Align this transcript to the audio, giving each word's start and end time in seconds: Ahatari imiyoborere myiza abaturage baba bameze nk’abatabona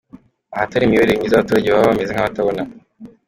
Ahatari 0.55 0.83
imiyoborere 0.85 1.19
myiza 1.19 1.33
abaturage 1.35 1.67
baba 1.69 1.89
bameze 1.91 2.11
nk’abatabona 2.13 2.61